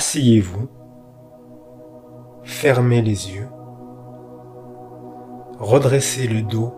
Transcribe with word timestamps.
Asseyez-vous, 0.00 0.66
fermez 2.42 3.02
les 3.02 3.32
yeux, 3.32 3.48
redressez 5.58 6.26
le 6.26 6.40
dos 6.40 6.72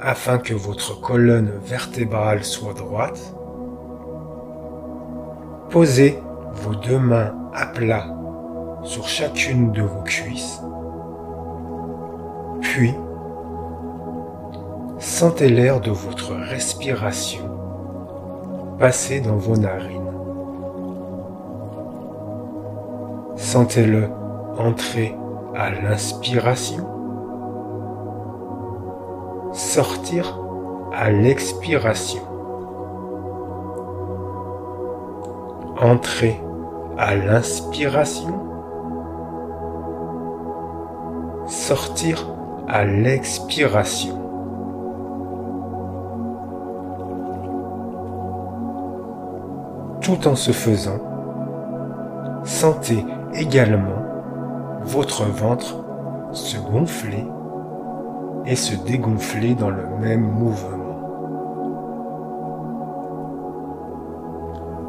afin 0.00 0.38
que 0.38 0.54
votre 0.54 1.00
colonne 1.00 1.52
vertébrale 1.64 2.42
soit 2.42 2.74
droite. 2.74 3.32
Posez 5.70 6.18
vos 6.52 6.74
deux 6.74 6.98
mains 6.98 7.32
à 7.54 7.66
plat 7.66 8.12
sur 8.82 9.06
chacune 9.06 9.70
de 9.70 9.82
vos 9.82 10.02
cuisses. 10.02 10.60
Puis, 12.60 12.92
sentez 14.98 15.48
l'air 15.48 15.80
de 15.80 15.92
votre 15.92 16.32
respiration 16.34 17.48
passer 18.80 19.20
dans 19.20 19.36
vos 19.36 19.56
narines. 19.56 20.03
Sentez-le 23.54 24.10
entrer 24.58 25.16
à 25.54 25.70
l'inspiration, 25.70 26.88
sortir 29.52 30.40
à 30.92 31.12
l'expiration. 31.12 32.22
Entrer 35.80 36.42
à 36.98 37.14
l'inspiration, 37.14 38.34
sortir 41.46 42.26
à 42.66 42.84
l'expiration. 42.84 44.18
Tout 50.00 50.26
en 50.26 50.34
se 50.34 50.50
faisant, 50.50 50.98
sentez 52.42 53.04
également 53.34 54.02
votre 54.82 55.24
ventre 55.24 55.84
se 56.32 56.58
gonfler 56.58 57.26
et 58.46 58.56
se 58.56 58.74
dégonfler 58.84 59.54
dans 59.54 59.70
le 59.70 59.86
même 60.00 60.20
mouvement. 60.20 60.78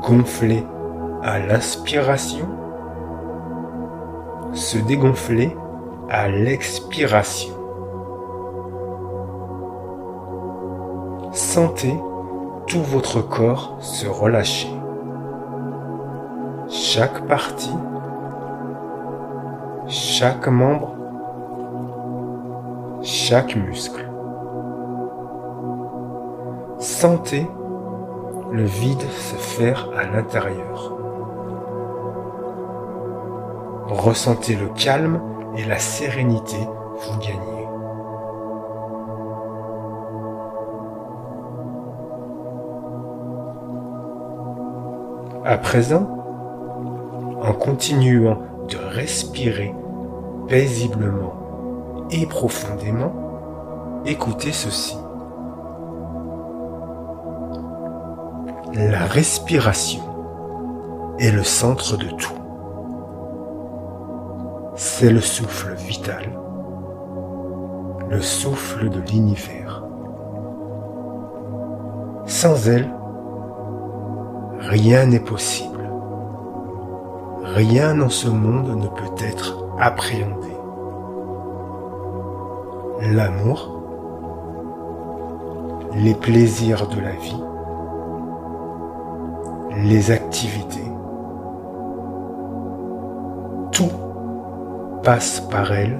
Gonfler 0.01 0.65
à 1.23 1.39
l'inspiration, 1.39 2.47
se 4.53 4.77
dégonfler 4.77 5.55
à 6.09 6.29
l'expiration. 6.29 7.53
Sentez 11.31 11.95
tout 12.67 12.81
votre 12.81 13.21
corps 13.21 13.77
se 13.79 14.07
relâcher. 14.07 14.69
Chaque 16.69 17.25
partie 17.27 17.75
chaque 19.87 20.47
membre, 20.47 20.95
chaque 23.01 23.55
muscle. 23.55 24.09
Sentez 26.79 27.47
le 28.51 28.63
vide 28.63 29.01
se 29.01 29.35
faire 29.35 29.89
à 29.97 30.03
l'intérieur. 30.03 30.93
Ressentez 33.87 34.55
le 34.55 34.67
calme 34.69 35.21
et 35.55 35.63
la 35.65 35.77
sérénité 35.77 36.57
vous 36.57 37.19
gagner. 37.19 37.67
À 45.45 45.57
présent, 45.57 46.07
en 47.41 47.53
continuant 47.53 48.39
de 48.69 48.77
respirer 48.77 49.73
paisiblement 50.47 52.07
et 52.11 52.25
profondément, 52.25 53.13
écoutez 54.05 54.51
ceci. 54.51 54.97
La 58.73 59.05
respiration 59.05 60.01
est 61.19 61.31
le 61.31 61.43
centre 61.43 61.97
de 61.97 62.09
tout. 62.09 62.33
C'est 64.75 65.09
le 65.09 65.21
souffle 65.21 65.73
vital, 65.75 66.37
le 68.09 68.21
souffle 68.21 68.89
de 68.89 68.99
l'univers. 69.09 69.83
Sans 72.25 72.67
elle, 72.67 72.91
rien 74.59 75.05
n'est 75.05 75.19
possible. 75.19 75.74
Rien 77.55 77.95
dans 77.95 78.09
ce 78.09 78.27
monde 78.27 78.75
ne 78.75 78.87
peut 78.87 79.23
être 79.23 79.65
appréhender. 79.79 80.57
L'amour, 83.13 83.81
les 85.93 86.15
plaisirs 86.15 86.85
de 86.89 86.99
la 86.99 87.11
vie, 87.13 87.41
les 89.87 90.11
activités, 90.11 90.91
tout 93.71 93.91
passe 95.01 95.39
par 95.39 95.71
elle 95.71 95.97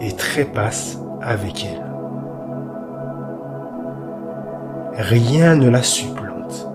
et 0.00 0.10
trépasse 0.10 0.98
avec 1.22 1.64
elle. 1.64 1.86
Rien 4.98 5.54
ne 5.54 5.68
la 5.68 5.84
supplante. 5.84 6.68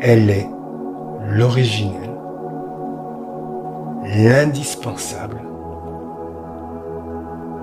Elle 0.00 0.30
est 0.30 0.48
l'originel 1.28 2.12
l'indispensable, 4.04 5.40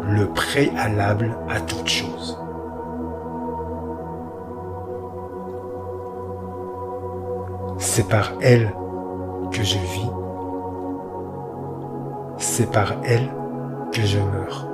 le 0.04 0.28
préalable 0.28 1.38
à 1.50 1.60
toute 1.60 1.88
chose. 1.88 2.38
C'est 7.78 8.08
par 8.08 8.32
elle 8.42 8.74
que 9.52 9.64
je 9.64 9.78
vis, 9.78 10.12
c'est 12.38 12.72
par 12.72 12.94
elle 13.04 13.30
que 13.92 14.02
je 14.02 14.20
meurs. 14.20 14.68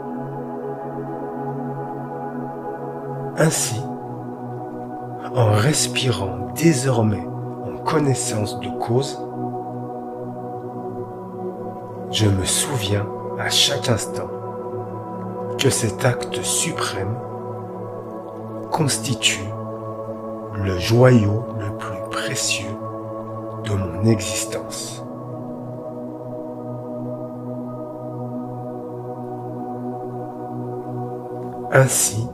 Ainsi, 3.38 3.82
en 5.36 5.52
respirant 5.52 6.48
désormais 6.56 7.28
connaissance 7.86 8.60
de 8.60 8.68
cause, 8.80 9.20
je 12.12 12.28
me 12.28 12.44
souviens 12.44 13.06
à 13.40 13.50
chaque 13.50 13.90
instant 13.90 14.28
que 15.60 15.70
cet 15.70 16.04
acte 16.04 16.42
suprême 16.42 17.16
constitue 18.72 19.46
le 20.56 20.78
joyau 20.80 21.44
le 21.60 21.78
plus 21.78 22.10
précieux 22.10 22.76
de 23.66 23.74
mon 23.74 24.06
existence. 24.06 25.04
Ainsi, 31.72 32.28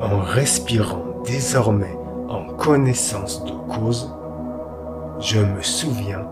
en 0.00 0.20
respirant 0.20 1.02
désormais 1.24 1.98
en 2.28 2.44
connaissance 2.54 3.44
de 3.44 3.52
cause, 3.74 4.14
je 5.20 5.40
me 5.40 5.62
souviens 5.62 6.26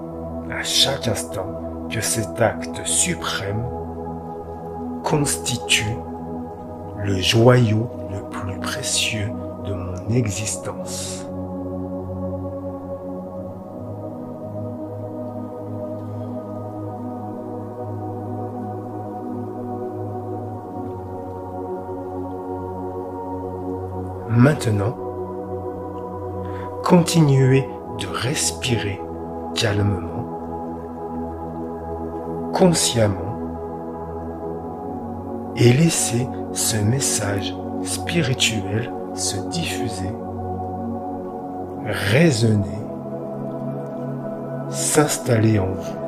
à 0.50 0.62
chaque 0.62 1.08
instant 1.08 1.86
que 1.90 2.00
cet 2.00 2.40
acte 2.40 2.84
suprême 2.84 3.64
constitue 5.02 5.96
le 6.98 7.16
joyau 7.20 7.88
le 8.10 8.28
plus 8.28 8.58
précieux 8.60 9.30
de 9.64 9.74
mon 9.74 10.08
existence. 10.14 11.26
Maintenant, 24.28 24.96
continuez 26.84 27.68
respirer 28.06 29.00
calmement 29.54 30.22
consciemment 32.52 33.32
et 35.56 35.72
laissez 35.72 36.26
ce 36.52 36.76
message 36.76 37.54
spirituel 37.84 38.92
se 39.14 39.36
diffuser, 39.48 40.12
résonner, 41.84 42.78
s'installer 44.70 45.58
en 45.58 45.66
vous. 45.66 46.01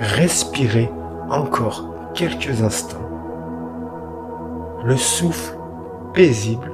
Respirez 0.00 0.90
encore 1.28 1.84
quelques 2.14 2.62
instants, 2.62 2.96
le 4.84 4.96
souffle 4.96 5.58
paisible, 6.14 6.72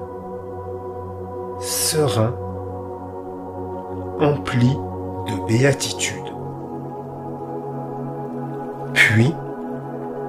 serein, 1.59 2.35
empli 4.21 4.77
de 5.27 5.47
béatitude. 5.49 6.19
Puis, 8.93 9.35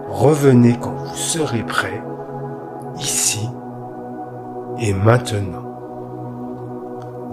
revenez 0.10 0.78
quand 0.80 0.96
vous 0.96 1.16
serez 1.16 1.64
prêt, 1.64 2.02
ici 2.98 3.50
et 4.80 4.94
maintenant. 4.94 5.64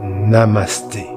Namasté. 0.00 1.08